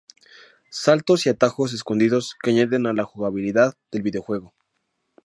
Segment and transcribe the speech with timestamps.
[0.71, 4.55] Saltos y atajos escondidos que añaden a la jugabilidad del videojuego.